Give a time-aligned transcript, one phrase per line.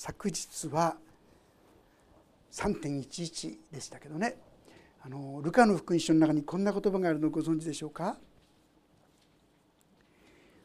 [0.00, 0.96] 昨日は
[2.52, 4.36] 3.11でしたけどね
[5.02, 8.16] あのルカの福音書の中にこんな言葉があるのをご存知でしょうか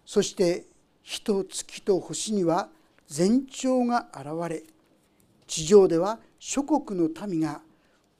[0.06, 0.66] そして
[1.02, 2.70] 火と月と星には
[3.10, 4.64] 前兆が現れ
[5.48, 7.62] 地上では諸国の民が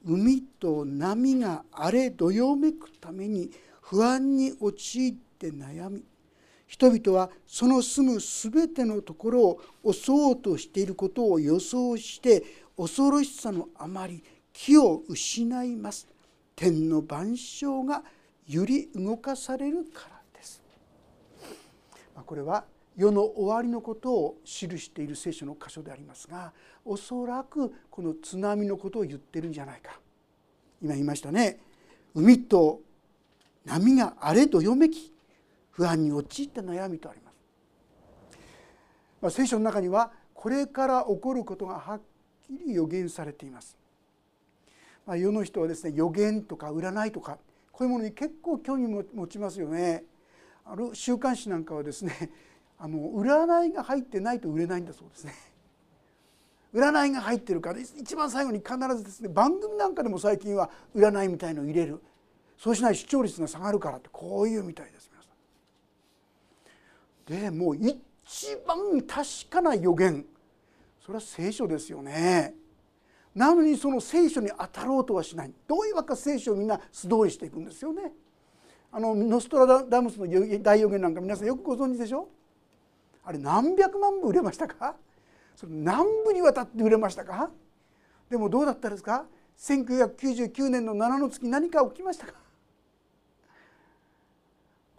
[0.04, 6.02] 海と波が荒れどよめくために不安に陥って悩み
[6.74, 12.42] 人々はその住む全てのところを襲おうとしていることを予想して
[12.76, 16.08] 恐ろしさのあまり気を失います。
[16.56, 18.02] 天の万象が
[18.48, 20.60] 揺り動かされるからです。
[22.26, 22.64] これは
[22.96, 26.52] 世の終わりのことを記している聖書の箇所でありますが
[26.84, 30.00] おそらくこの津波のことを言ってるんじゃないか。
[30.82, 31.60] 今言いましたね。
[32.16, 32.80] 海と
[33.64, 35.13] 波が荒れどよめき。
[35.74, 37.34] 不安に陥って悩みとあります、
[39.20, 42.00] まあ、聖書の中にはこれから起こることがはっ
[42.46, 43.76] きり予言されています、
[45.06, 47.38] まあ、世の人はですね予言とか占いとか
[47.74, 50.04] こういうものに結構興味を持ちますよね。
[50.64, 52.30] ある週刊誌なんかはですね
[52.78, 55.34] あの占いが入ってないと売れないんだそうですね。
[56.72, 62.00] 占いが入ってるから一番最後に必ずですね番組なんかでも最近は占いみたいのを入れる。
[62.56, 65.10] そうしない視聴率が下がるからってこういうみたいです。
[67.26, 67.96] でもう一
[68.66, 70.24] 番確かな予言。
[71.00, 72.54] それは聖書ですよね。
[73.34, 75.52] なのにその聖書に当たろうとはしない。
[75.66, 78.12] どういうわけか聖書をみんな素通りしていくんですよね。
[78.92, 80.26] あのノストラダムスの
[80.62, 82.28] 大予言なんか皆さんよくご存知でしょ？
[83.24, 84.94] あれ何百万部売れましたか？
[85.56, 87.50] それ何部にわたって売れましたか？
[88.30, 89.26] でもどうだったですか
[89.58, 92.34] ？1999年の7の月何か起きましたか？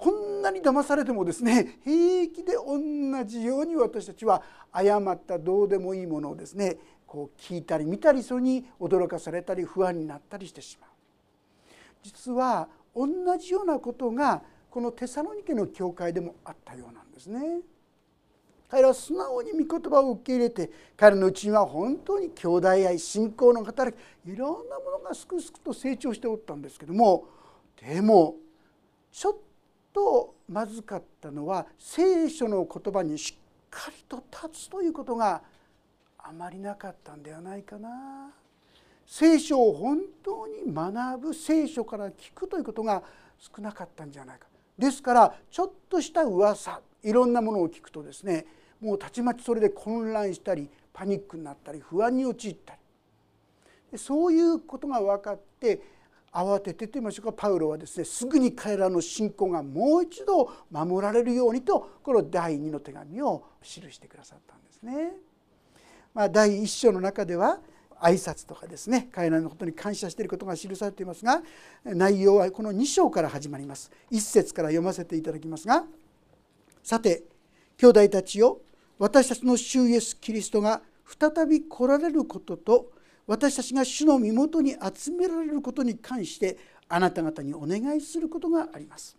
[0.06, 10.90] こんなに騙されてもですね 平気で同じように私たちは誤ったどうでもいいものをですねこう聞いたり見たりそれに驚かされたり不安になったりしてしまう。
[12.04, 17.62] 実は同じようなことがこのテサロニケの教会でもあったようなんですね。
[18.70, 27.26] 彼らは素直に御言葉を受け入れて彼のうちには本当に兄弟愛信仰の働きいろんなものがすくすくと成長しておったんですけども
[27.82, 28.36] でも
[29.12, 29.36] ちょっ
[29.96, 35.42] とまずかったのは聖書の言葉にしっかりと立つということが
[36.18, 38.34] あまりなかったんではないかな。
[39.08, 43.04] 聖書を本当に学ぶ聖書から聞くということが
[43.40, 44.48] 少なかったんじゃないか。
[44.78, 48.46] ですからちょっとした噂いろんなものを聞くとですね
[48.82, 52.78] もうたちまちそれで混乱したりパニックになったり不安に陥った
[53.94, 55.95] りそういうことが分かって
[56.36, 65.14] 慌ててと言いましょうかパウロはですねすぐに彼らの信仰がもう一度守られるようにとこの第2の手紙を記してくださったんですね。
[66.14, 67.60] まあ、第1章の中では
[68.02, 71.42] 挨拶とかですね彼らのことに感謝していることが記されていますが
[71.84, 75.86] 内容はこの2章から始まります1節から読ませていただきますが
[76.84, 77.24] さて
[77.78, 78.60] 兄弟たちよ
[78.98, 82.92] 私たちの主イエス・キリストが再び来られることと
[83.28, 89.18] 私たちが主の身元に集められることに関してあなた方にお願いすることがあります。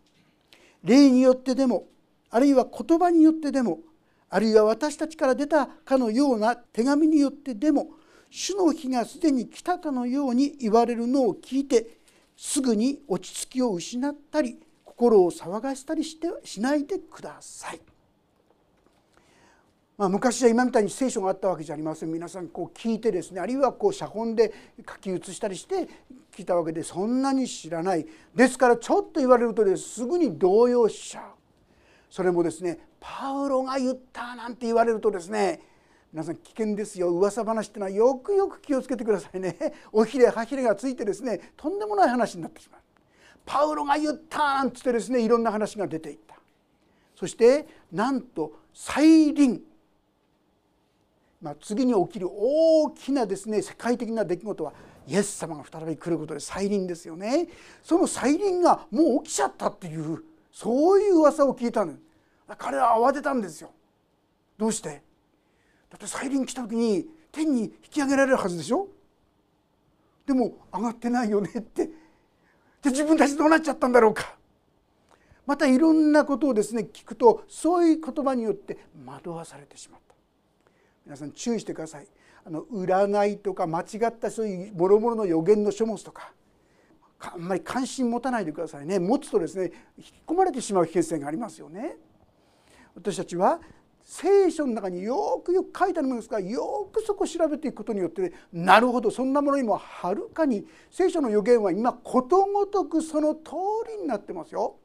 [0.84, 1.86] 霊によってでも
[2.30, 3.80] あるいは言葉によってでも
[4.28, 7.90] あるいは私たちから出たかのような手紙によってでも
[8.30, 11.98] 主の日がすでに来たかのように言われるのを聞いて
[12.36, 17.80] すぐに落ち着きを失ったり心を騒がせたりしてしないでください。
[19.98, 22.12] まあ、昔は今みたいに聖書があったわけじゃありません。
[22.12, 24.52] 皆さんこう聞いてですねあるいはこう写本で
[24.86, 25.88] 書き写したりして
[26.36, 28.06] 聞いたわけでそんなに知らない。
[28.34, 31.24] ですからちょっと言われるとですぐに動揺しちゃう。
[32.10, 35.60] それもですねパウロが言ったなんて言われるとですね
[36.12, 37.08] 皆さん危険ですよ。
[37.08, 39.56] 噂話ってのはよくよく気をつけてくださいね。
[39.92, 42.80] おひれはひれがついてですねとんでもない話になってしまう。
[43.46, 46.36] パウロが言ったなんつってですねいろんな話が出ていった。
[47.14, 49.62] そしてなんと再臨。
[51.46, 54.72] まあ、次に起きる大きなですね世界的な出来事は
[55.06, 57.46] イエス様が再び来ることで再臨ですよね。
[57.84, 61.94] その再臨がもう起きちゃったっていうそういう噂を聞いたの
[62.58, 63.70] 彼は慌てたんですよ。
[64.58, 64.88] どうして？
[65.88, 68.88] だって再臨来た時に天に引き上げられるはずでしょ？
[70.26, 71.86] でも上がってないよねって。
[72.82, 74.34] で自分たちどうなっちゃったんだろうか。
[75.46, 80.00] またいろんなことをですね聞くとそういう言葉によって惑わされてしまう
[81.06, 82.06] 皆さん注意してください。
[82.44, 86.32] あの占いとか間違ったそういうもろもろの予言の書物とか
[87.18, 88.98] あんまり関心持たないでくださいね。
[88.98, 91.96] 持つとですね引き込まれてしまう危険性がありますよね。
[92.94, 93.60] 私たちは
[94.02, 103.50] 聖書の中によくよく書いてあるものですからよくそこを調べていくことによって、なるほどそんなものにもはるかに聖書の予言は今ことごとくその通
[103.96, 104.76] りになってますよ。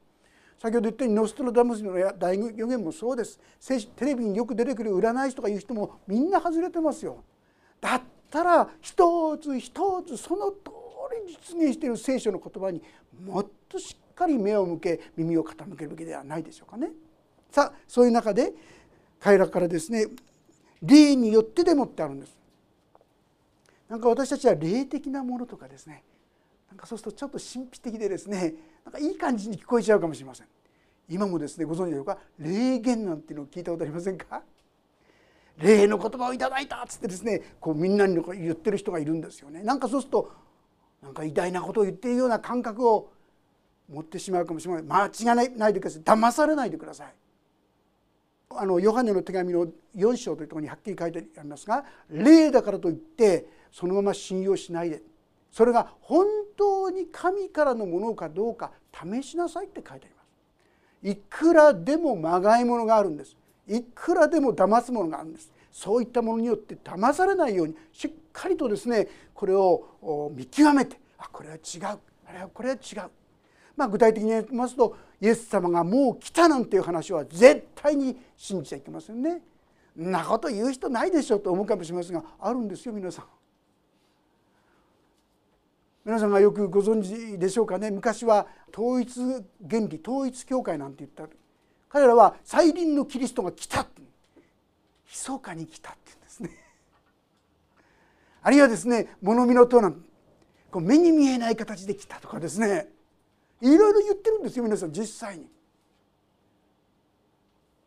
[0.61, 3.39] 先ほど言ったようにノストラダムスの大予言もそうです
[3.95, 7.23] テレビによく出てくる占い師とかいう人もみんな外れてますよ。
[7.79, 10.57] だったら一つ一つその通
[11.25, 12.79] り実現している聖書の言葉に
[13.25, 16.91] もっとしっかり目を向け耳を傾けるべきではないでしょうかね。
[17.49, 18.53] さあそういう中で
[19.19, 20.05] 彼らからですね
[20.83, 22.37] 霊によってでもってあるんです。
[23.89, 26.03] なんか私たちは霊的なものとかですね
[26.69, 28.53] なんかそうするとちょっと神秘的でですね
[28.85, 30.47] なんかいい感じに聞こえちゃうかもしれません。
[31.09, 32.17] 今もですねご存知でしょうか？
[32.39, 34.41] 霊言なんていうのを聞いたことありませんか？
[35.57, 39.63] 霊の言葉をいただいたっつってですねこうみんなに言ってる人がいるんですよね。
[39.63, 40.31] なんかそうすると
[41.01, 43.11] なんか偉大なことを言っているような感覚を
[43.91, 46.01] 持ってしまうかもしれない間違いないでください。
[46.01, 47.13] 騙されないでください。
[48.53, 55.01] あのヨハネの手紙の4章というところにはっきり書いてありますが霊だからといってそのまま信用しないで
[55.51, 56.25] それが本
[56.57, 61.09] 当に神からのものかどうか試しなさいって書いてあります。
[61.11, 63.35] いくらでもまがいものがあるんです。
[63.67, 65.51] いくらでも騙すものがあるんです。
[65.71, 71.99] そういったものによって騙されないようにしっかりとですねこれを見極めてあこれは違う。
[72.25, 73.09] あれはこれは違う。
[73.75, 79.41] まあ、具体的に言いますとイエス様がもう来たなんていう話は絶対に信じちゃいけませんね。
[79.99, 83.25] んなこと言う人ないでしょと思うかもしれませんがあるんですよ皆さん。
[86.03, 87.91] 皆さんがよくご存知でしょうかね。
[87.91, 89.19] 昔は統一
[89.69, 91.27] 原理統一教会なんて言った。
[91.89, 93.85] 彼らは再臨のキリストが来た
[95.11, 96.49] 密かに来たって言うんですね。
[98.41, 100.03] あるいはですね物見の塔なん
[100.71, 102.87] こう目に見えない形で来たとかですね。
[103.59, 105.47] いろいろ言ってるんですよ皆さん実際に。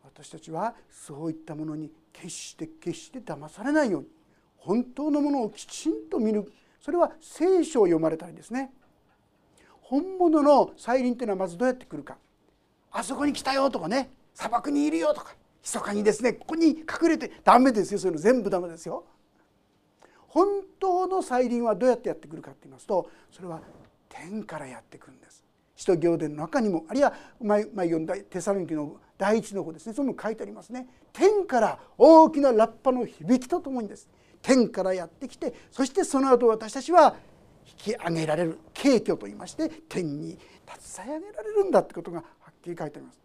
[0.03, 4.07] 私たちはそういったものに決して決して騙されないように
[4.57, 6.49] 本当のものをきちんと見る。
[6.85, 8.71] それは聖書を読まれたりですね。
[9.81, 12.15] 本物の再臨っていうのはまずどうやって来るか。
[12.91, 14.11] あそこに来たよとかね。
[14.35, 15.35] 砂漠にいるよとか。
[15.63, 16.33] 密かにですね。
[16.33, 17.99] ここに隠れてダメですよ。
[17.99, 19.03] そういうの全部ダメですよ。
[20.27, 23.61] 本当の再臨はどうやってやってくるかって言いますとそれは
[24.07, 25.43] 天からやってくるんです。
[25.75, 29.93] 使徒行伝の中にもあるいは前前読んだテサロニキの第一の子ですね。
[29.93, 30.87] それも書いてありますね。
[31.13, 34.07] 天から大きなラッパの響きとともにです。
[34.45, 37.15] 天からやってきてそしてその後私たちは
[37.67, 40.37] 引き上げられる敬虚といいまして天に
[40.93, 43.19] 携え上げられるんだってことがはっきり書いてあります。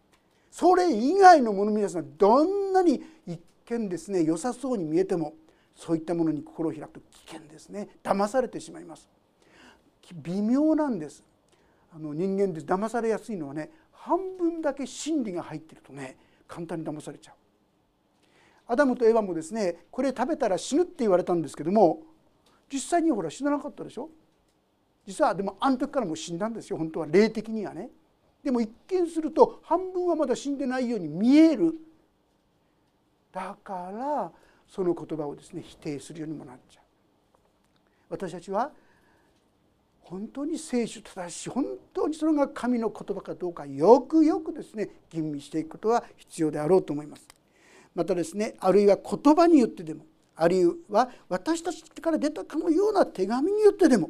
[0.49, 5.35] それ以外のもの皆さんどんなに一見ですね良さそうに見えても
[5.75, 9.07] そういったものに心を開くと危険ですね騙されてしまいます
[10.15, 11.23] 微妙なんです
[11.95, 16.17] あの人間で騙されやすいのはね半分だけ真理が入ってるとね
[16.47, 17.35] 簡単に騙されちゃう。
[18.71, 22.03] アダムとエヴァもですねこれ食べたら死ぬって言われたんですけども
[22.71, 24.09] 実際にほら死ななかったでしょ？
[25.05, 27.89] 実はでもあの時からもう死んだんですよ本当は霊的にはね。
[28.41, 31.75] でも一見すると半分はまだ死んでないように見える
[33.33, 34.31] だから
[34.67, 36.83] その言葉をですね否定するようにもなっちゃう。
[38.09, 38.71] 私たちは
[40.01, 47.27] 本当に聖書正しい本当にそれが神の言葉かどうかよくよくですね吟味していくことは必要であろうと思います。
[47.95, 50.05] またですねあるいは言葉によってでも
[50.35, 54.09] あるいは私たちから出たかのような手紙によってでも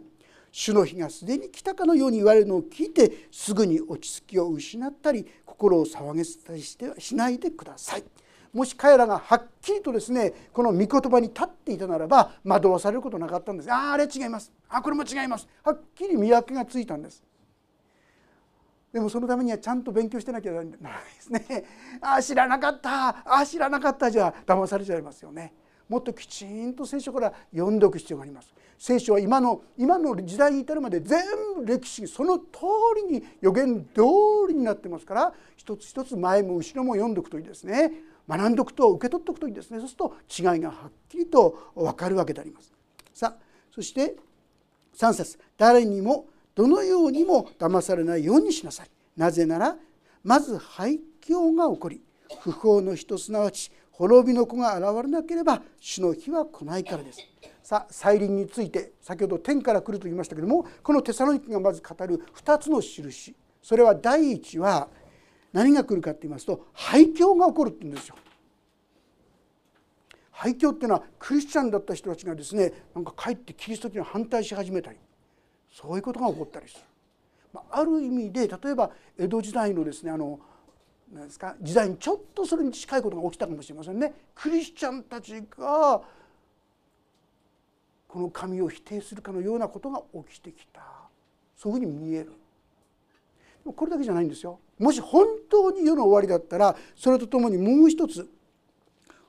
[0.52, 8.04] 主の日がすでに来たかのように言われるのを聞いてすぐに落ち着きを失ったり心を騒げたりしてはしないでください。
[8.54, 13.72] もし彼らがはっきりとですねこの御言葉に立っていたならば惑わされることなかったんです。
[13.72, 14.52] あああれ違います。
[14.68, 15.48] あこれも違います。
[15.64, 17.24] はっきり見分けがついたんです。
[18.94, 21.66] でもそのためにはちゃんと勉強してなきゃならないですね。
[22.02, 23.10] ああ知らなかった。
[23.10, 25.54] ああ知らなかったじゃ騙されちゃいますよね。
[25.88, 28.54] もっときちんと聖書から読んでおく必要があります。
[28.78, 31.20] 聖書は今の今の時代に至るまで全
[31.56, 32.46] 部歴史その通
[32.96, 34.02] りに予言通
[34.50, 37.92] りになってますから一つ一つ前も後ろも読んでおくといいですね。
[38.28, 39.80] 学んでおくと受け取っておくといいですね。
[39.80, 42.74] そうすると違いがはっきりと分かるわけであります。
[43.14, 43.44] さあ
[43.74, 44.18] そして
[44.96, 45.40] 3節。
[45.58, 48.90] 誰にもどのようにも騙されないようにしなさい。
[49.16, 49.78] なぜなら
[50.24, 52.02] まず廃墟が起こり
[52.42, 57.20] 不法の人すなわち滅びの子が現れなければ主の日は来ないからです。
[57.62, 64.90] さあ再臨について先ほど天から来ると言いましたけどもこのテサロニキがまず語る2つの印それは第一は
[65.54, 68.16] 何が来るかって言いますと廃墟が起こるって言うんですよ。
[70.32, 74.98] 廃墟っていうのはクリスチャンだった人たちがですねなんかかえってキリスト教に反対し始めたり
[75.72, 76.82] そういうことが起こったりする。
[77.54, 80.40] まあ、ある意味で例えば江戸時代のですねあの
[81.12, 84.14] なんですか時代にちょっとそれに近いことが起きたかもしれませんね。
[84.36, 86.02] クリスチャンたちが
[88.12, 90.82] この神を否定するかのようなことが起きてきた
[91.56, 92.34] そういうふうに見える
[93.74, 98.28] これだけじゃないんですよもし本当に世の終わりだったらそれとともにもう一つ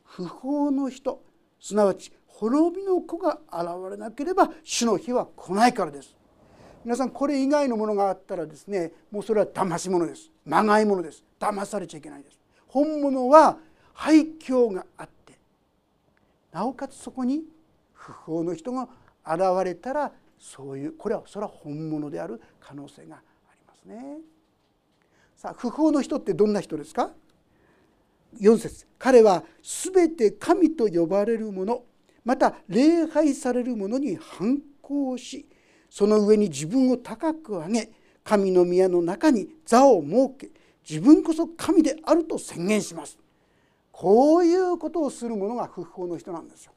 [0.05, 1.23] 不法の人
[1.61, 6.17] すなわち滅びの子が現れなければ主の日は来ないからです
[6.85, 10.31] 皆さんこれ以外のものがあったらですねもうそれは騙し物です。
[10.45, 11.25] まがいものです。
[11.39, 12.39] 騙されちゃいけないです。
[12.67, 13.59] 本物は
[13.93, 15.39] 廃墟があって
[16.51, 17.43] なおかつそこに
[17.93, 18.89] 不法の人が
[19.25, 23.21] 現れたらそういうこれはそれは本物である可能性があ
[23.55, 24.19] りますね。
[25.37, 27.11] さあ不法の人ってどんな人ですか
[28.41, 28.87] ？4節。
[28.99, 31.85] 彼は全て神と呼ばれるもの
[32.25, 35.47] また礼拝されるものに反抗し
[35.93, 37.91] その上に自分を高く上げ
[38.25, 40.49] 神の宮の中に座を設け
[40.89, 43.19] 自分こそ神であると宣言します
[43.93, 46.73] こういうことをする者が不法の人なんですよ。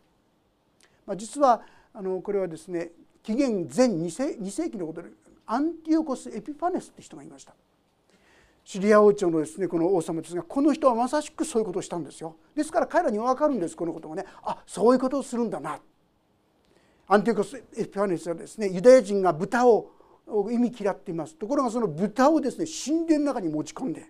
[1.07, 1.61] まあ、実は
[1.93, 2.89] あのこれはですね
[3.23, 5.09] 紀元前 2, 世2世紀のことで
[5.45, 7.55] アンティオコス・エピファネスって人がいました。
[8.65, 15.79] シリア王朝のですねこの王様ですがこの人はまさしくそういうことをしたんですよですから彼らに分かるんですこのことがねあそういうことをするんだな
[17.07, 19.91] アンティコス・エピファネスはですねユダヤ人が豚を
[20.51, 21.35] 意味嫌っています。
[21.35, 24.05] ところがその豚をですね神殿の中に持ち込んで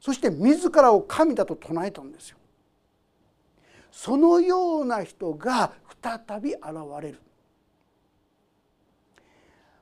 [0.00, 2.38] そして自らを神だと唱えたんですよ。
[3.90, 6.62] そのような人が再び現
[7.02, 7.20] れる。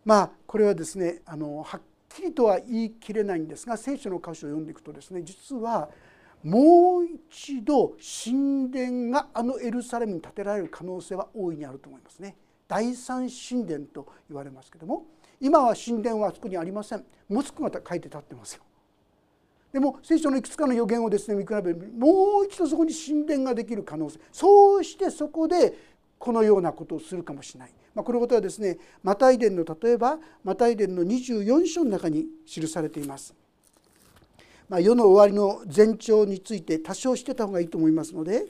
[0.05, 5.89] まあこれはですねあのはっきりとは言い切れないんですが聖書の箇所を読んでいくとですね実は
[6.45, 12.37] もう一度神殿があのエルサレムに建てられる可能性は大いにあると思いますね。
[12.69, 15.07] 第三神殿と言われますけども
[15.41, 18.63] 今は神殿はあそこにありませんモスクが書いて立ってますよ
[19.73, 25.75] でも聖書のいくつかの予言をですね見比べるもう一度そこに神殿ができる可能性そうしてそこで
[26.19, 33.35] このようなことをするかもしれない、まあ、このことはですねマタイ伝の例えばマタイ伝の24章の中に記されています。
[34.69, 38.47] まあ、世の終わりの前兆について多少してた方がいいと思いますので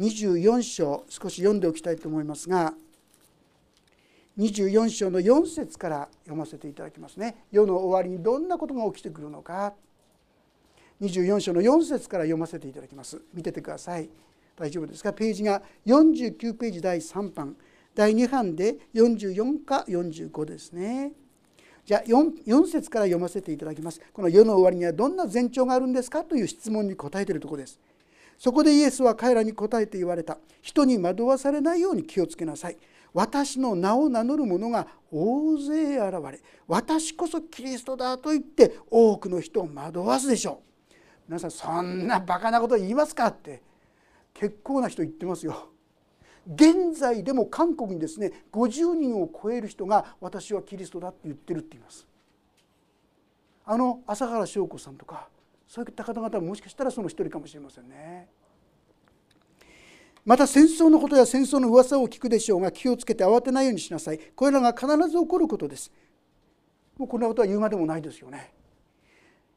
[0.00, 2.72] 24章少し読んでおきたいと思いますが
[4.38, 7.44] 24章の4節から読ませていただきますね。
[7.50, 9.74] 世の終わりにどんなことが起きてくるのか。
[11.00, 13.20] 24章の4節から読ませていただきます。
[13.34, 14.08] 見ててください。
[14.56, 15.12] 大丈夫ですか？
[15.12, 17.56] ページが49ページ第3版。
[17.96, 21.10] 第2版で44か45ですね。
[21.88, 23.98] じゃあ 4, 4節から読ませていただきます。
[24.12, 27.80] この世の終わりにはどんな前兆があるんですかという質問に答えているところです。
[28.36, 30.36] そこでイエスは彼らに答えて言われた。
[30.60, 32.76] 人に惑わされないように気をつけなさい。
[33.14, 40.94] 私の名を名乗る者が大勢現れ私こそキリストだと言って多くの人を惑わすでしょう。
[41.26, 43.62] 皆さんそんなバカなこと言いますかって
[44.34, 45.70] 結構な人言ってますよ。
[46.50, 52.06] 現在でも韓国にですね50人を超える人が私はキリストだって言ってるって言います。
[53.66, 55.28] あの朝原翔子さんとか
[55.66, 58.28] そういった方々ももしかしたらその一人かもしれませんね。
[60.24, 65.90] また戦争のことや戦争の噂を聞くでしょうが気をつけて慌てないようにしなさいこれらが必ず起こることです
[66.98, 68.52] もうこんなことは言うまでもないですよね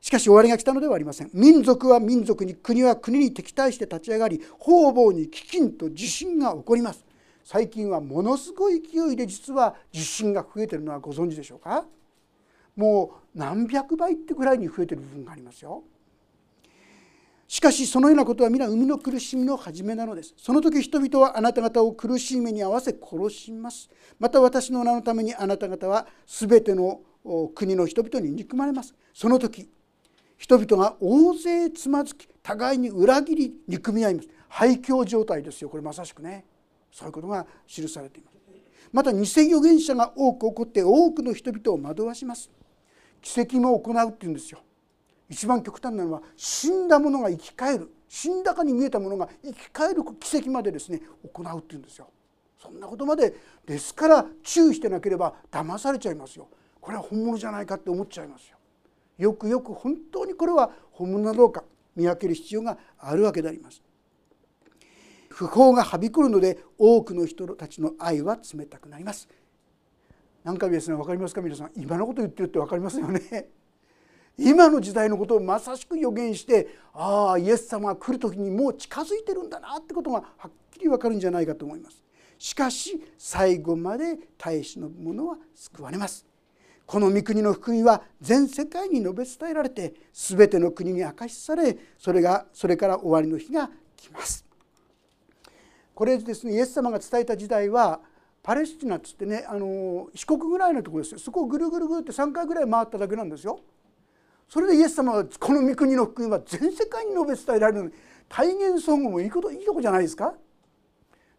[0.01, 1.29] しかし終わりが来たのではありません。
[1.31, 7.05] 民族は民族に国は国に敵対して立ち上がり方々に飢饉と地震が起こります。
[7.43, 11.85] 最近はものすごい勢いで実は地震が増えてるのはご存知でしょうか？
[12.75, 15.83] もう何百倍ってぐらいに増えてる部分がありますよ。
[17.47, 20.33] しかしそのようなことは皆生みの苦しみの始めなのです。
[20.37, 23.89] その時人々はあなた方を苦しい目に合わせ殺します。
[24.19, 27.01] また私の名のためにあなた方は全ての
[27.53, 28.95] 国の人々に憎まれます。
[29.13, 29.69] その時
[30.51, 34.27] 人々が大勢つまずき互いに裏切り憎み合います。
[34.49, 35.69] 廃墟状態ですよ。
[35.69, 36.43] これまさしくね。
[36.91, 38.37] そういうことが記されています。
[38.91, 42.51] また偽預言者が多く起こって多くの人々を惑わします。
[43.21, 44.59] 奇跡も行うっていうんですよ。
[45.29, 47.89] 一番極端なのは死んだ者が生き返る。
[48.09, 51.01] 死んだかに見えたものが生き返る奇跡までですね
[51.33, 52.09] 行うっていうんですよ。
[52.61, 53.33] そんなことまで
[53.65, 56.49] ですから注意してなければ騙されちゃいますよ。
[56.81, 58.57] これは本物じゃないかって思っちゃいますよ。
[59.21, 61.63] よくよく本当にこれは本物などうか
[61.95, 63.83] 見分ける必要があるわけであります。
[65.29, 69.29] 不法がはびこるので多くの人たちの愛は冷たくなります。
[70.43, 73.49] 何回ですね分かりますか皆さん今のこと言ってるって分かりますよね。
[74.39, 82.03] 今の時代のことをまさしく予言してああイエス様が来る時にもう近づいてるんだなってことがはっきり分かるんじゃないかと思います。
[82.39, 86.30] しかし最後まで耐え忍ぶ者は救われます。
[86.91, 94.43] この御国の福音は全世界に述べ伝えられて全ての国に明かしされそれがそれから終わりの日が来ます。
[95.95, 98.01] これですねイエス様が伝えた時代は
[98.43, 103.61] パレスチナっつってねあの四国ぐらいのところですよそこをぐるぐるぐるって3回ぐらい回っただけなんですよ。
[104.49, 107.93] それでイエス様はこの御国の福音は全世界に述べ伝えられるのに
[108.27, 110.33] 体現ソングもいいこといいとこじゃないですか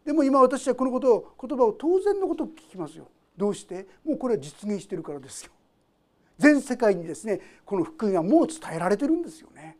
[0.06, 3.86] でも今私はこのことを言葉を当然のことを聞きますよどうして？
[4.04, 5.52] もうこれは実現してるからですよ。
[6.38, 9.78] 全世界にですねこの福音はもう伝えられてるんですよね。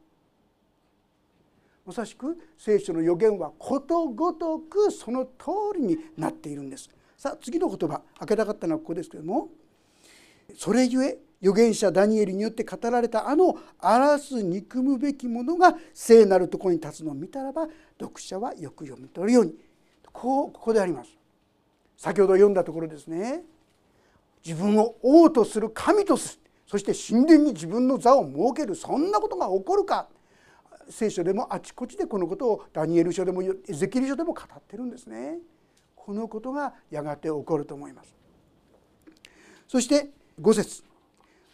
[1.84, 5.30] まさしく聖書の予言はことごとくその通
[5.76, 6.88] りになっているんです。
[7.16, 9.48] さあ次の言葉開けたかったのはここですけども。
[10.56, 17.68] それゆえ預言者ダニエルによって語られたあの荒らす憎むべきものが聖なるところに立つのを見たらば
[17.98, 19.54] 読者はよく読み取るように。
[20.12, 21.10] こうここであります。
[22.02, 23.44] 先ほど読んだところですね。
[24.44, 30.08] 自分を王とする神とするそして神殿に自分の座を設けるそんなことが起こるか。
[30.90, 35.38] 聖書でもあちこちでこのことをダニエル書でもエゼキエル書でも語ってるんですね。
[35.94, 38.12] このことがやがて起こると思います。
[39.68, 40.82] そして5節。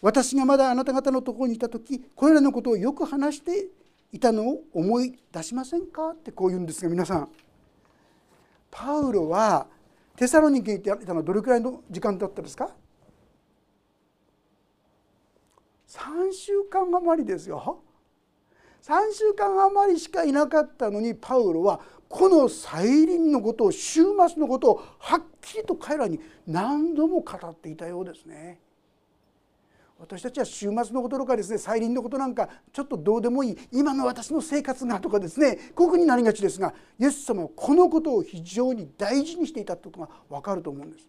[0.01, 3.67] 私がまだあなた方のところにいた時これらのことをよく話して
[4.13, 6.13] いたのを思い出しませんか？
[6.13, 7.29] ってこう言うんですが皆さん。
[8.71, 9.67] パウロは
[10.19, 12.75] テサロニケにいたのはどれくらいの時間だったですか
[15.87, 17.81] ？3週間余りですよ
[18.83, 28.61] 3週間余りしかいなかったのにパウロはこの再臨のことを終末のことをはっきりと彼らに何度も語っていたようですね。
[29.99, 41.09] 私たちは週末のこととかですね再臨のことなんかちょっとどうでもいい今の私の生活がとかですねこういうふうになりがちですがイエス様はこのことを非常に大事にしていたとことが分かると思うんです。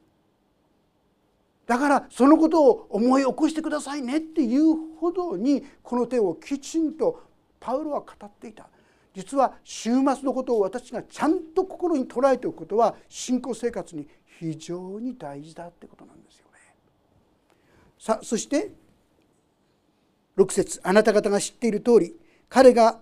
[1.68, 7.22] だからそのことを思い起こしてくださいねっていうほどにこの手をきちんと
[7.60, 8.68] パウロは語っていた
[9.14, 14.08] 実は週末のことを私がちゃんと心に捉えておくことは信仰生活に
[14.40, 16.60] 非常に大事だってことなんですよね。
[18.00, 18.72] さあそして
[20.40, 22.16] 6節あなた方が知っている通り
[22.48, 23.00] 彼が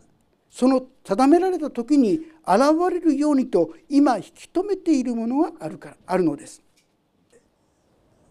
[0.50, 6.62] その定められた時に現れるようにと今引き止めているものがあるからあるのです。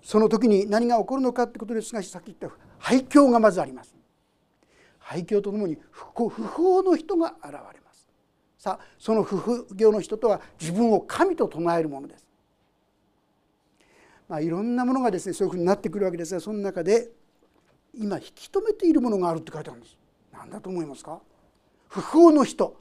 [0.03, 3.95] その時に何が起こるのかってことですがさっき言った廃墟がまずあります。
[4.99, 8.09] 廃墟とともに不法の人が現れます
[8.59, 12.27] さあその不法の人とは自分を神と唱えるものです。
[14.29, 17.11] まあ、いろんなものがですねそういうふうになってくるわけですがその中で
[17.97, 19.97] 今引き止めているものがあるって書いてあるんです。
[20.33, 21.21] 何だと思いますか？
[21.89, 22.77] 不法の人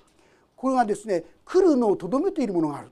[0.55, 2.91] これがですね来るのをとどめているものがある。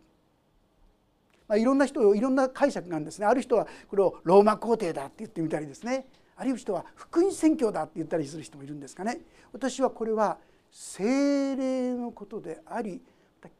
[1.47, 6.07] まあ、いろんな人いろんな解釈なんですねある人はこれをローマ皇帝だって言ってみたりですね
[6.37, 9.19] あるいは人は福音宣教だって言ったりする人もいるんですかね
[9.51, 10.37] 私はこれは
[10.71, 13.01] 精霊のことであり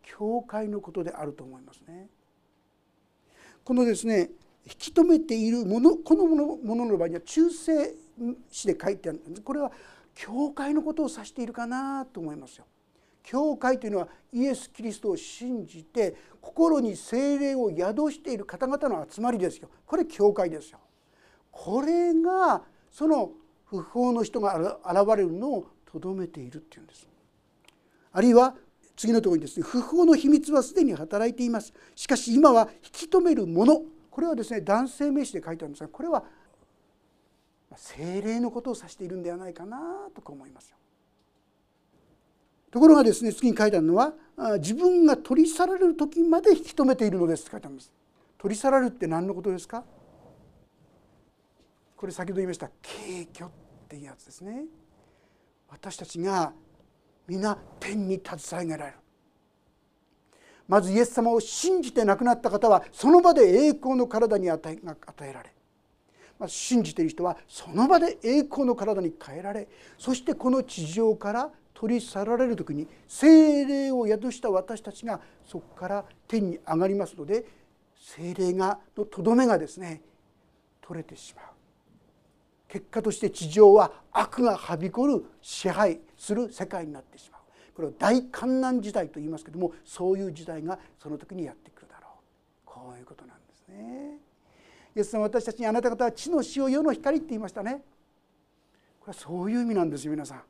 [0.01, 2.07] 教会のことであると思いますね。
[3.65, 4.29] このですね
[4.65, 7.95] 引き止めているものこのものものの場合には中世
[8.49, 9.71] 詩で書いてあるんですこれは
[10.15, 12.65] 教会のことを指しているかなと思いますよ。
[13.23, 19.69] 教会というのはイエス・キリストを信じて心に精霊を宿している方々の集まりですよ。
[19.85, 20.79] これ教会ですよ。
[21.51, 23.31] これがその
[23.65, 27.07] 不法の人が現れるのをとどめているっていうんです。
[28.11, 28.55] あるいは
[28.95, 33.81] 次のところにですね不法の秘密はすでに働いていますしかし今は引き止めるもの
[34.13, 36.23] これはですね男性名詞で書いてあるんですがこれは
[37.75, 39.79] 精霊のことを指しているんではないかな
[40.13, 40.77] とか思いますよ。
[42.69, 44.13] ところがですね次に書いてあるのは
[44.59, 47.91] 自分が取り去られる時まで引き止めているのですって書いてあるんです。
[48.37, 49.83] 取り去られるって何のことですか？
[51.97, 53.51] これ先ほど言いました敬虚っ
[53.87, 54.65] ていうやつですね
[55.69, 56.53] 私たちが
[57.27, 58.97] 皆天に携えられる
[60.67, 65.53] まずイエス様を信じて亡くなった方はその場で栄光の体に与え与えられ
[66.39, 77.45] ま信じている人はその場で栄光の体に変えられそしてこの地上から取り去られる時に精霊を宿した私たちがそこから天に上がりますので
[77.97, 80.01] 精霊がのとどめがですね
[80.81, 81.45] 取れてしまう。
[82.67, 87.32] 結果として地上は悪がはびこる支配する世界になってしまう。
[87.75, 92.11] これを大観難時代と言いますけどもそういう時代がその時にやってくるだろう
[92.65, 94.19] こういうことなんですね。
[94.95, 97.83] イエス様私たちにあなた方は地の塩世の光って言いましたね。
[98.99, 100.43] これはそういう意味なんですよ皆さん。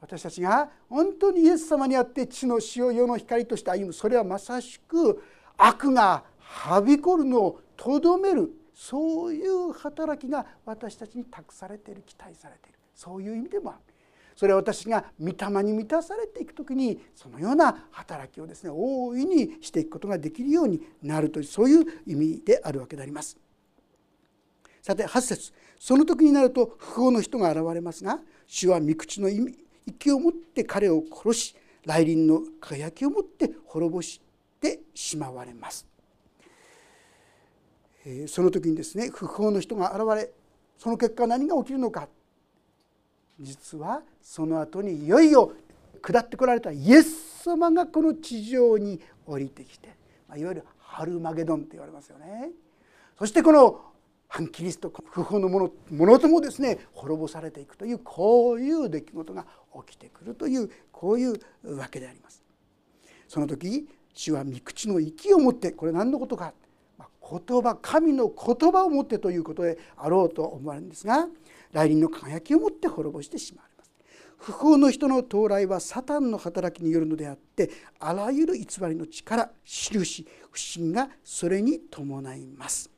[0.00, 5.22] 私たちが本当にイエス様にあって地の塩世の光として歩むそれはまさしく
[5.56, 13.91] 悪がはびこるのをとどめるそういう働きが私たちに託されている期待されているそういう意味でもある
[14.36, 23.36] それは私が御霊に満たされていく時にそのような働きをですね大いにしていくことができるようになるというそういう意味であるわけであります。
[24.80, 29.28] さて8節その時になると不法の人が現れますが主は御口の
[29.86, 34.20] 息を持って彼を殺し来臨の輝きを持って滅ぼし
[34.60, 35.86] てしまわれます。
[38.26, 40.32] その時にですね不法の人が現れ
[40.76, 42.08] その結果何が起きるのか
[43.40, 45.52] 実はその後にいよいよ
[46.00, 49.88] 下ってこられたイエス様がこの地上に降りてきて
[50.36, 52.50] いわゆるハルマゲドンって言われますよね。
[53.18, 53.80] そしてこの
[54.28, 59.46] 反キリスト不法のものものともですね滅ぼされていくというこういう出来事が
[59.86, 61.38] 起きてくるというこういう
[61.76, 62.42] わけであります。
[63.28, 66.52] その時主は御口の息を持ってこれ何のことか
[66.98, 71.28] 言葉神の言葉を持ってということであろうと思われるんですが
[71.72, 73.90] 来臨の輝きを持って滅ぼしてしまわれます。
[74.38, 82.90] 不法の人の到来はサタンの働きによるのであってあらゆる偽りの力印不信がそれに伴います。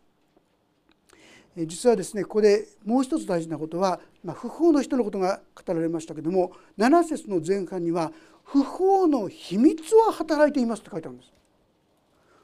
[1.56, 8.10] 実はですねここでもう一つ大事なことは、まあ、不法の人のことが語られましたけども7節の前半には
[8.42, 11.32] 不法の秘密は働いていますと書いてあるんです。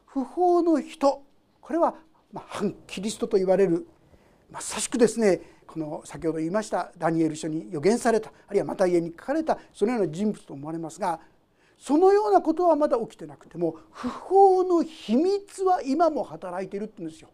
[0.07, 1.23] 不法の人。
[1.61, 1.95] これは、
[2.33, 3.87] まあ、反キリストと言われる
[4.51, 5.41] まさしくですね
[5.73, 11.21] この先ほど言いましたダニエル書に予言されたあるいはまた家に書かれたそのような人物と思われますが
[11.79, 17.31] そのようなことはまだ起きてなくても不法の秘密は今も働いているって言うんですよ。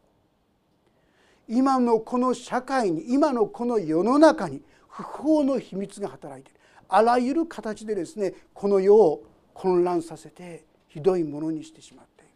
[1.48, 6.60] 今のこの社会に今のこの世の中に不法の秘密が働いている。
[6.88, 12.32] あらゆる形でですねこの世を混乱させてひどいものにしてしまっている。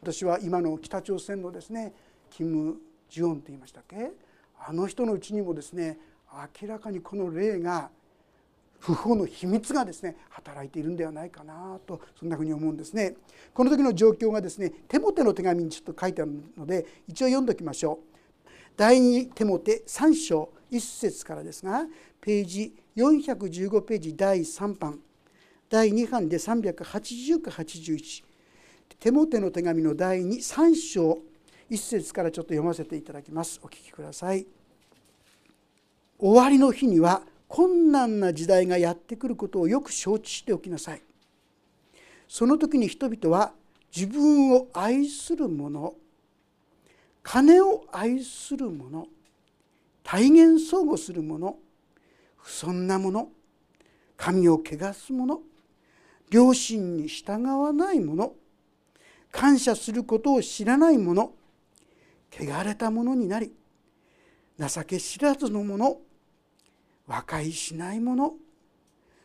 [0.00, 1.92] 私は今の北朝鮮のですね
[2.30, 2.76] キム・
[3.10, 4.12] ジヨンと言いましたっけ？
[4.58, 5.98] あの人のうちにもですね
[6.60, 7.90] 明らかにこの霊が
[8.78, 13.14] 不法の秘密がですね働いているんではないかなとそんなふうに思うんですね。
[13.54, 18.48] この時の状況がですね手モテの手紙にちょっと書いてあるので一応読んでおきましょう。
[18.76, 21.86] 第2手モテ3章1節からですが
[22.20, 25.00] ページ415ページ第3版
[25.68, 28.24] 第2版で380か81
[29.00, 31.18] 手モテの手紙の第23章
[31.70, 33.60] 1節からちょっと読ませていただきます。
[33.62, 34.46] お聞きください。
[36.18, 41.02] 終わりの日には困難な時代がやってくることをよく承知しておきなさい。
[42.28, 43.52] その時に人々は
[43.94, 45.94] 自分を愛する者
[47.22, 49.06] 金を愛する者
[50.02, 51.56] 体現相互する者
[52.36, 53.28] 不尊な者
[54.16, 55.38] 神を汚す者
[56.30, 58.32] 両親に従わない者
[59.32, 61.32] 感謝することを知らない者
[62.32, 63.52] 汚れた者になり
[64.58, 65.98] 情け知らずの者
[67.06, 68.32] 和解しない者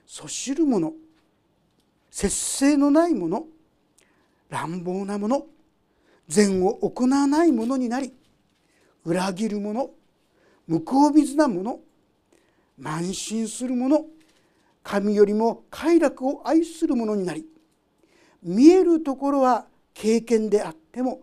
[0.06, 0.92] そしる者
[2.10, 3.44] 節制のない者
[4.50, 5.42] 乱暴な者
[6.28, 8.14] 善を行わない者になり
[9.06, 9.90] 裏切る者
[10.68, 11.80] 向こう水な者
[12.80, 14.06] 慢心する者
[14.84, 17.46] 神よりも快楽を愛する者になり
[18.44, 21.22] 見えるところは経験であっても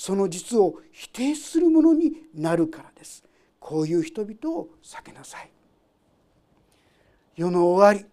[0.00, 3.24] その実を否定するものになるからです。
[3.58, 5.50] こういう人々を避けなさい。
[7.34, 8.08] 世の終わり。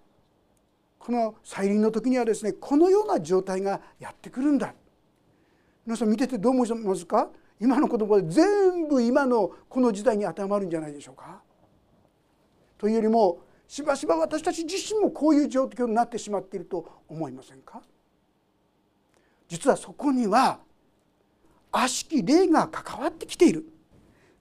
[0.98, 4.74] この再臨の時にはですねこのような状態がやってくるんだ。
[5.86, 7.30] 皆さん見ててどう思いますか？
[7.60, 11.40] 今の言葉で全部今のこの時代に当てはまるんじゃないでしょうか？
[12.80, 17.84] というよりもしばしば私たち自身もこういう状況になってしまっていると思いませんか？
[19.48, 20.65] 実はそこには
[21.76, 23.66] 悪しき霊が関わってきている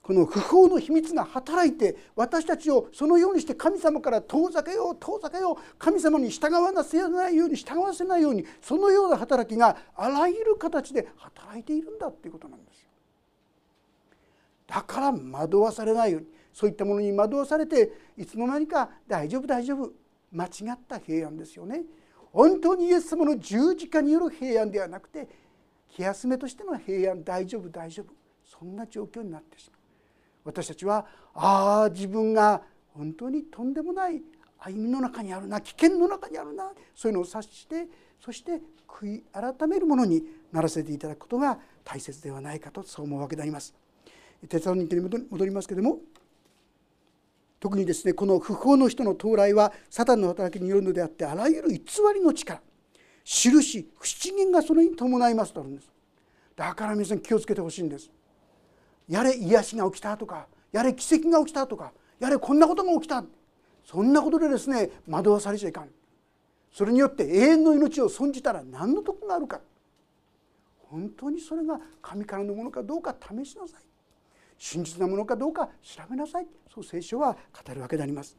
[0.01, 12.89] この不法の秘密が働いて私たちをそのようにして神様から遠ざけよう遠ざけよう神様に従わなせないように従わせないようにそのような働きがあらゆる形で働いているんだっていうことなんですよ。
[14.67, 19.91] だから惑わされないようにそういったものに惑わされていつの間にか大丈夫大丈夫
[20.31, 21.81] 間違った平安ですよね。
[22.31, 25.27] 本当にイエス様の十字架による平安ではなくて
[25.95, 28.07] 気休めとしての平安大丈夫大丈夫
[28.43, 29.79] そんな状況になってしまう。
[30.43, 32.61] 私たちはああ自分が
[32.93, 34.21] 本当にとんでもない
[34.59, 37.87] 歩みの中にあるな危険の中にあるなそういうのを察して
[38.19, 43.73] そして悔い改めるものにならせていただくことが大切ではないかとそう思うわけであります。
[44.49, 45.99] テサロニケに戻りますけれども
[47.61, 51.79] 特にですねこの不法の人の到来はサタンの働きによるのであってあらゆる偽
[52.13, 52.59] りの力
[53.25, 55.91] 印不思議がそれに伴いますとあるんです。
[56.55, 58.09] だから皆さん気をつけてほしいんです。
[59.09, 63.23] やれ癒しが起きたとかやれ奇跡が起きたとかやれこんなことが起きた。
[63.83, 65.89] そんなことでですね惑わされちゃいかん。
[66.71, 69.59] それによって永遠の命を損じたら何の得があるか。
[70.89, 73.81] 本当にそれが神からのものかどうか試しなさい。
[74.57, 76.47] 真実なものかどうか調べなさい。
[76.71, 77.35] そう聖書は
[77.65, 78.37] 語るわけであります。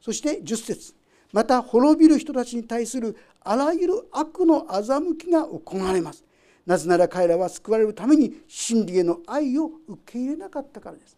[0.00, 0.94] そして10節。
[1.32, 6.24] また滅びる人たちに対するあらゆる悪の欺きが行われます。
[6.66, 11.16] なぜなら彼らは救われるために真理への愛を受け入れなかったからです。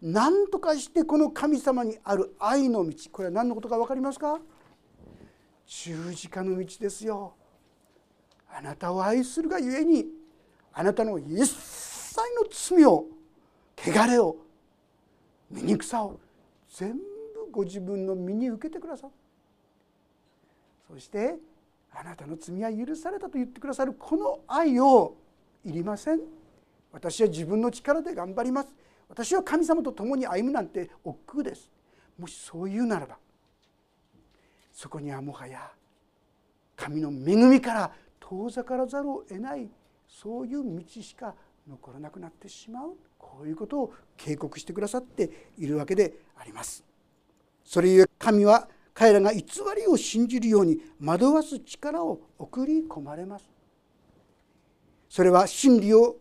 [0.00, 2.94] 何とかしてこの神様にある愛の道。
[3.10, 4.38] これは何のことか分かりますか？
[5.66, 7.32] 十字架の道ですよ。
[8.54, 10.06] あなたを愛するがゆえに
[10.72, 13.06] あなたの一切の罪を
[13.76, 14.36] 汚れを
[15.50, 16.20] 醜さを
[16.70, 17.02] 全部
[17.50, 19.12] ご自分の身に受けてくださる
[20.88, 21.36] そして
[21.92, 25.16] あなたの罪は許されたと言ってくださるこの愛を
[25.64, 26.20] いりません。
[26.92, 28.74] 私は自分の力で頑張ります。
[29.08, 31.70] 私は神様と共に歩むなんて億劫です。
[32.18, 33.16] もしそう言うならば
[34.72, 35.70] そこにはもはや
[36.76, 39.68] 神の恵みから遠ざからざるを得ない
[40.08, 41.34] そういう道しか
[41.68, 42.96] 残らなくなってしまう。
[43.18, 46.87] こういうことを警告してくださっているわけであります。
[47.68, 49.42] それゆえ神は彼らが偽
[49.76, 53.44] りを信じるように惑わす力を送り込まれます。
[55.10, 56.16] それは真理を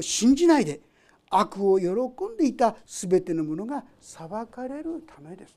[0.00, 0.80] 信じないで
[1.30, 5.56] 悪を喜んでいた全てのものが裁かれるためです。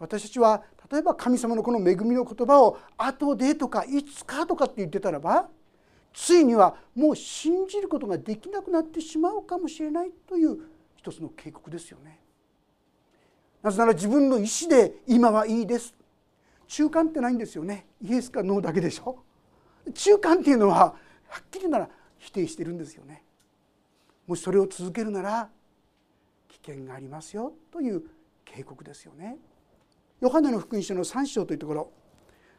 [0.00, 5.48] 私たちは例えば神様のこの恵みの言葉を「後で」とか「いつか」とかって言ってたらば
[6.12, 10.58] ついにはもう信じることができなくなってしまうかもしれないという
[10.96, 12.18] 一つの警告ですよね。
[13.62, 15.94] なぜなら自分の意思で今はいいです。
[16.68, 17.86] 中間ってないんですよね。
[18.02, 19.24] イエスかノーだけでしょ。
[19.94, 20.94] 中間っていうのは
[21.28, 23.24] はっきりなら否定してるんですよね。
[24.26, 25.48] もしそれを続けるなら
[26.48, 28.02] 危険がありますよという
[28.44, 29.38] 警告ですよね。
[30.20, 31.90] ヨハネの福音書の3章というところ。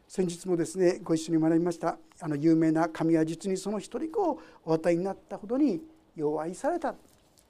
[0.07, 1.97] 先日もですねご一緒に学びました。
[2.19, 5.81] あの有名な神は実にその一人子をお与えになったほどに
[6.15, 6.95] よう愛された。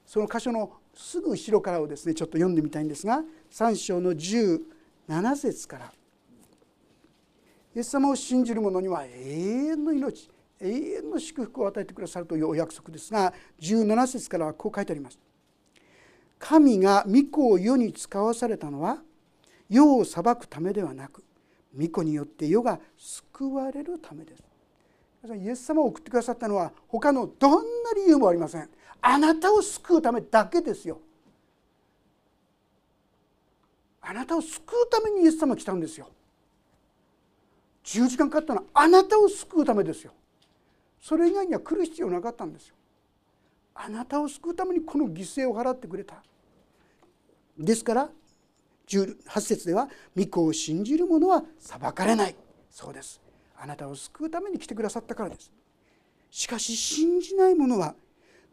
[0.04, 5.92] その箇所のすぐ後ろからをですねちょっと読んでみたいんですが3章の17節から。
[7.74, 10.28] イエス様を信じる者には永遠の命
[10.60, 15.18] 永遠の祝福を与えてくださるというお約束ですが17節からはこう書いてあります。
[16.38, 19.02] 神が御子を世に使わされたのは
[19.68, 21.22] 世を裁くためではなく
[21.78, 24.42] 御子によって世が救われるためです。
[25.36, 28.68] イエス様を送ってくださったのは他のどんな理由もありません。
[29.02, 31.00] あなたを救うためだけですよ。
[34.00, 36.08] あなたを救うためにイエス様来たんですよ。
[37.84, 40.12] 10時間かかったのはあなたを救うためですよ。
[41.00, 42.74] それ以外には来る必要なかったんですよ。
[43.74, 46.22] あなたを救うためにこの犠牲を払ってくれた。
[47.58, 48.10] ですから
[48.86, 52.36] 18節では「御子を信じる者は裁かれない」
[52.70, 53.20] そうです。
[53.56, 55.52] あなたを救うために来てくださったからです。
[56.30, 57.94] しかし信じない者は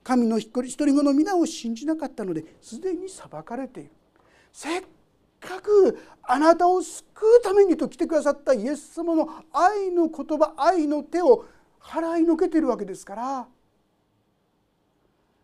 [0.08, 3.92] 神の一人子の皆を信じなかったのですでに裁かれている。
[4.54, 4.84] せっ
[5.42, 7.04] かくあなたを救
[7.40, 11.44] うためにと来てくださったイエス様の愛の言葉愛の手を
[11.82, 13.48] 払いのけているわけですから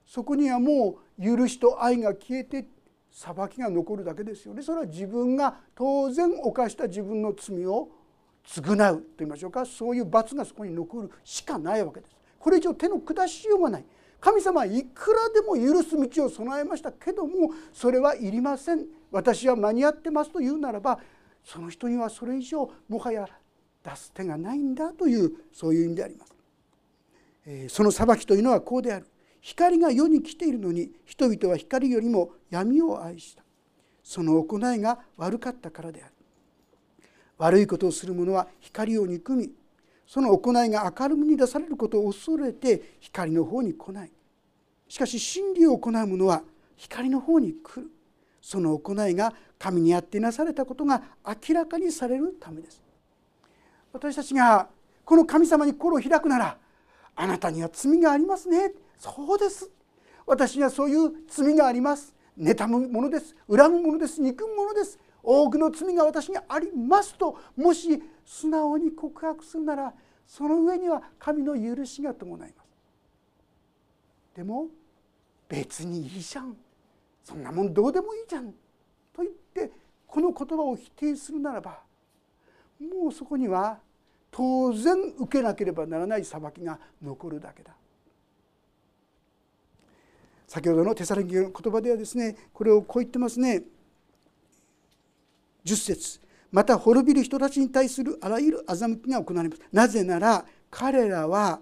[0.06, 2.66] そこにはもう許しと愛が消えて
[3.12, 4.62] 裁きが残るだけですよね。
[4.62, 7.90] それは自分が当然犯した自分の罪を
[8.48, 9.66] 償うと言いましょうか。
[9.66, 12.16] そういう罰がそこに残るしかないわけです。
[12.40, 13.86] これ以上手の下しようがない。
[14.24, 18.86] 神様はいくらでも許す道を備えましたけどもそれはいりません。
[19.12, 20.98] 私は間に合ってますと言うならば
[21.44, 23.28] その人にはそれ以上もはや
[23.84, 26.34] 出す手がないんだというそういう意味であります。
[27.46, 29.08] えその裁きというのはこうである。
[29.42, 33.44] 光が世に来ているのに人々は光よりも闇を愛した。
[34.02, 36.14] その行いが悪かったからである。
[37.40, 39.52] 悪いことをする者は光を憎み
[40.14, 44.12] その行いが明るみに出されることを恐れて光の方に来ない。
[44.88, 46.44] しかし真理を行う者は
[46.76, 47.90] 光の方に来る。
[48.40, 52.80] その行いが神にあってなされたことが明らかにされるためです。
[53.92, 54.70] 私たちが
[55.04, 56.58] この神様に心を開くなら
[57.16, 58.72] あなたには罪がありますね。
[59.00, 59.68] そうです。
[60.28, 62.14] 私にはそういう罪があります。
[62.38, 63.36] 妬むものです。
[63.50, 64.22] 恨むものです。
[64.22, 65.00] 憎むものです。
[65.24, 69.94] 多くの罪が私にありますともし素直に告白するなら
[70.28, 72.68] その上には神の許しが伴います。
[74.36, 74.68] でも
[75.48, 76.58] 別にいいじゃん。
[77.24, 78.52] そんなもんどうでもいいじゃん
[79.14, 79.72] と言って
[80.06, 81.80] この言葉を否定するならば
[82.80, 83.80] もうそこには
[84.30, 87.74] 当然受けなければならない裁きが残るだけだ。
[90.48, 93.64] 先ほどのテサロニケの言葉ではですねこれをこう言ってますね。
[95.66, 96.20] 10節。
[96.52, 99.62] また滅びる人たちに対するあらゆる欺きが行われます。
[99.72, 101.62] なぜなら彼らは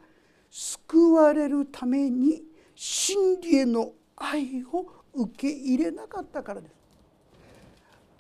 [0.50, 2.44] 救われるために
[2.76, 6.74] 真理への愛を受け入れなかったからです。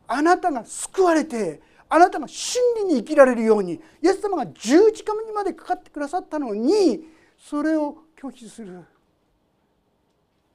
[0.07, 7.01] あなたが救われてあなたが真理に生きられるようにイエス様が十字架にまでかかってくださったのに
[7.37, 8.85] それを拒否する。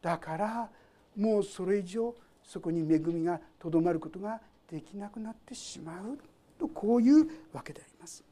[0.00, 0.70] だから
[1.14, 6.18] もうそれ以上そこに恵みがとどまることができなくなってしまう
[6.58, 8.24] とこういうわけであります。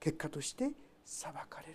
[0.00, 0.70] 結果として
[1.04, 1.74] 裁かれる。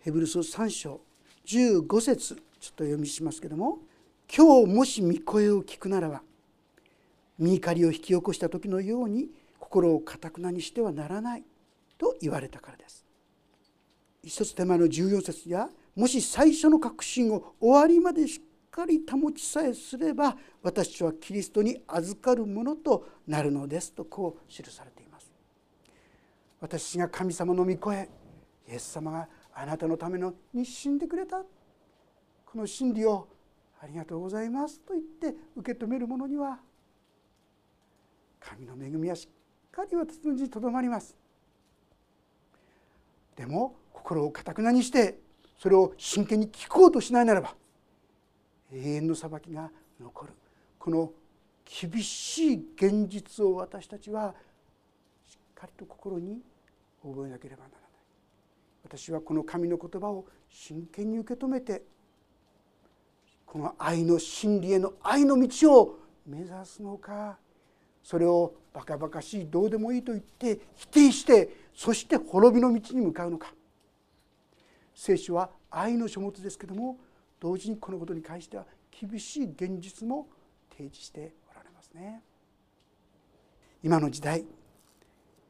[0.00, 1.00] ヘブル書3章
[1.46, 3.78] 15節ちょっと読みしますけども
[4.34, 6.22] 「今日もし御声を聞くならば
[7.38, 11.44] 身怒りを引き起こした時のように心をかたくなにしてはならない」
[11.98, 13.04] と言われたからです。
[14.22, 25.30] 一つ手前の14節やもし最初の確信を終わりまでしっかり保ちさえすれば私はキリストに預かるものとなるのですとこう記されています。
[26.60, 28.08] 私が神様の御声
[28.68, 31.42] イエス様があなたのためのに死んでくれた。
[32.44, 33.28] この真理を
[33.80, 36.58] ありがとうございますと言って受け止める者には
[38.40, 41.16] 神の恵みはしっかり私のうちにとどまります。
[43.36, 45.18] でも心をかたくなにして
[45.58, 47.54] それを真剣に聞こうとしないならば
[48.72, 50.32] 永遠の裁きが残る。
[50.78, 51.12] この
[51.64, 54.34] 厳しい現実を私たちは
[55.26, 56.40] しっかりと心に
[57.02, 57.88] 覚えなければならない。
[58.84, 61.82] 私はこの神の言葉を真剣に受け止めて
[63.44, 67.38] この愛の真理への愛の道を目指すのか
[68.02, 73.52] それをバカバカしいどうでもいいと言って否定してそして滅びの道に向かうのか。
[74.94, 76.98] 聖書は愛の書物ですけども
[77.40, 80.28] 同時にこのことに関しては厳しい現実も
[80.70, 82.22] 提示しておられますね。
[83.82, 84.44] 今の時代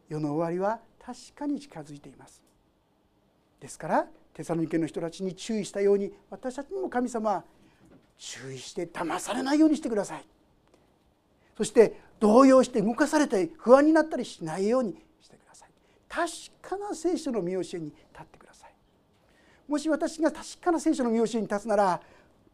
[0.09, 2.43] 世の終わりは確かに近づいています。
[3.61, 7.45] ですからテサロニケの人たちに注意したように私たちにも神様は
[8.17, 10.25] 注意して騙されないようにしてください。
[11.57, 15.71] そして動揺して動かされたり不安になったりしないようにしてください。
[16.09, 16.31] 確
[16.63, 18.38] かな聖書の見教えに立って
[19.69, 22.01] もし私が確かな聖書の見教えに立つなら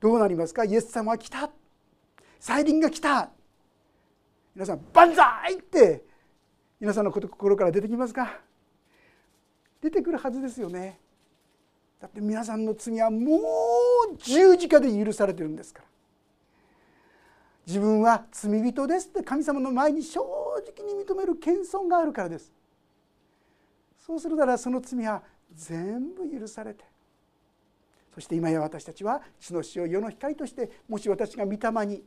[0.00, 0.64] どうなりますか？
[0.64, 1.48] イエス様は来た。
[2.40, 3.31] 再臨が来た。
[4.55, 6.05] 皆さん万歳って
[6.81, 8.40] 皆さんの心から出てきますか？
[9.81, 10.98] 出てくるはずですよね。
[12.00, 15.87] だって皆さんの罪はもう十字架で許されてるんですから。
[17.66, 22.53] 自分は罪人ですって神様の前に正直に認める謙遜があるからです。
[24.05, 25.22] そうするならその罪は
[25.55, 26.85] 全部許されて
[28.14, 32.03] そして今や私たちは地の死を世の光としてもし私が御霊に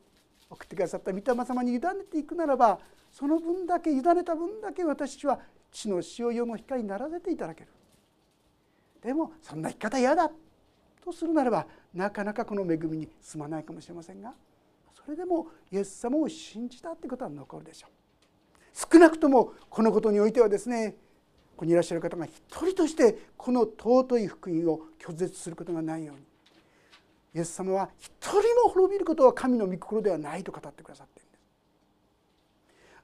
[0.49, 2.79] 送ってくださった御霊様に委ねていくならば
[3.11, 5.39] その分だけ委ねた分だけ私たちは
[5.71, 7.69] 地の死を世の光にならせていただける。
[9.01, 10.31] でもそんな生き方嫌だ
[11.03, 14.33] とするならばなかなかこの恵みに進まないかもしれませんが
[14.93, 17.91] それでもイエス様を信じたってことは残るでしょう。
[18.73, 20.95] 少なくともこのことにおいてはですね
[21.57, 26.21] ここにいらっしゃる方が一人としてこの尊い福音を拒絶することがないように。
[27.33, 31.41] イエス様は一人も滅びることは神の御心ではないと語ってくださっているんです。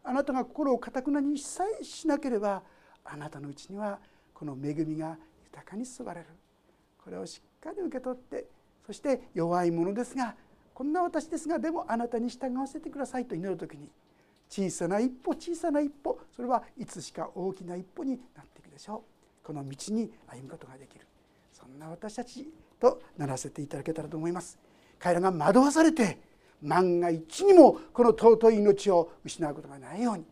[0.03, 2.61] あなたが心をかたくなにさえしなければ
[3.03, 3.97] あなたのうちには
[4.35, 6.27] この恵みが豊かに注がれる。
[7.03, 8.45] これをしっかり受け取って
[8.85, 10.35] そして弱いものですが
[10.75, 13.89] こんな私ですがでもあなたに従わせてくださいと祈る時に
[14.53, 19.03] 小さな一歩小さな一歩それはいつしか大きな一歩になっていくでしょ
[19.41, 19.47] う。
[19.47, 21.07] この道に歩むことができる。
[21.51, 22.47] そんな私たち
[22.79, 24.59] とならせていただけたらと思います。
[24.99, 26.19] 彼らが惑わされて
[26.61, 30.25] 万が一にもこの尊い命を失うことがないように。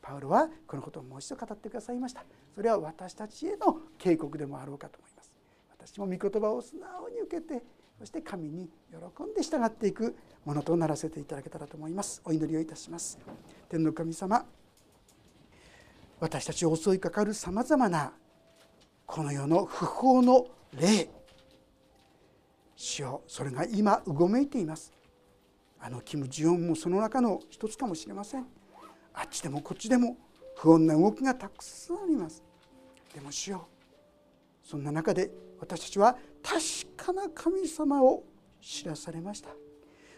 [0.00, 2.24] パウロはこのことをもう一度語ってくださいました。
[2.54, 5.30] それは私たちへの警告でもあろうかと思います。
[5.78, 7.62] 私も御言葉を素直に受けて
[7.98, 12.22] そして神に喜んで従っていくものとならせていただけたらと思います。
[12.24, 13.18] お祈りをいたします。
[13.68, 14.46] 天の神様
[16.20, 18.12] 私たちを襲いかかるさまざまな
[19.04, 20.46] この世の不法の
[20.78, 21.10] 霊。
[22.76, 24.92] 主よそれが今うごめいています。
[25.80, 28.46] あのキム・ジヨンもその中の一つかもしれません。
[29.12, 30.16] あっちでもこっちでも
[30.56, 32.44] 不穏な動きがたくさんあります。
[33.12, 33.66] でも主よ
[34.62, 38.24] そんな中で私たちは確かな神様を
[38.60, 39.50] 知らされました。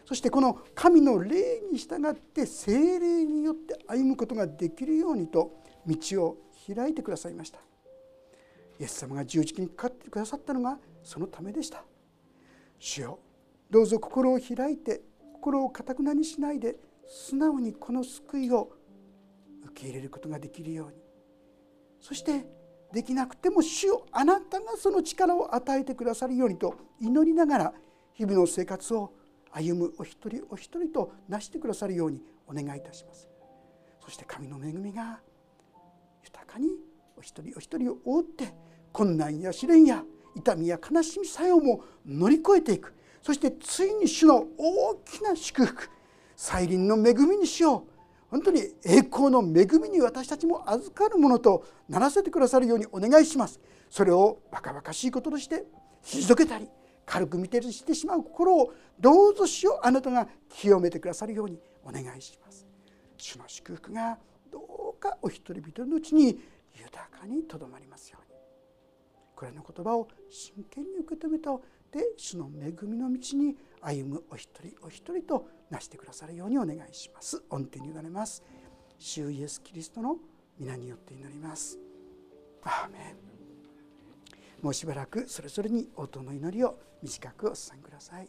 [0.05, 7.61] そしてこの神の霊に従って精霊によって歩むことができるようにと道を開いてくださいました。
[8.79, 11.85] イエス様が十字架にかかってくださったのがそのためでした。
[12.79, 13.19] 主よ
[13.71, 15.03] どうぞ心を開いて
[15.35, 18.73] 心をかたくなにしないで素直にこの救いを
[19.65, 20.95] 受け入れることができるように。
[22.01, 22.47] そして
[22.93, 27.73] できなくても主よあなたがその力を与えてくださるようにと祈りながら
[28.15, 29.13] 日々の生活を
[29.53, 33.29] 歩むお一人お一人となしてくださるようにお願いいたします。
[34.05, 35.21] そして神の恵みが
[36.25, 36.69] 豊かに
[37.17, 38.53] お一人お一人を覆って
[38.93, 40.03] 困難や試練や
[40.35, 42.95] 痛みや悲しみさえも乗り越えていく。
[43.23, 45.91] そしてついに主の大きな祝福
[46.35, 48.00] 再臨の恵みにしよう。
[48.31, 53.61] 本当に栄光の恵みに私たちも預かるものとならせてくださるようにお願いします。
[53.91, 55.65] それをバカバカしいこととして
[56.05, 56.69] 退けたり
[57.05, 62.67] 軽く見てしてしまう心をどうぞしようあなたが清めてくださるようにお願いします。
[63.17, 64.19] 主の祝福が
[64.51, 66.39] どうかお一人一人のうちに
[66.73, 68.39] 豊かにとどまりますように。
[69.35, 71.51] これの言葉を真剣に受け止めた
[71.91, 77.43] で主の恵みの道に歩むお一人お一人となしてくださるようにお願いします。
[77.51, 78.43] 恩典に委ねます。
[78.99, 80.17] 主イエスキリストの
[80.59, 81.79] 皆によって祈ります。
[82.63, 84.63] アーメン。
[84.63, 88.29] もうしばらくそれぞれに音の祈りを短くお伝えください。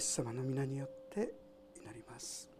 [0.00, 1.32] ス様の皆によって
[1.76, 2.59] 祈ります。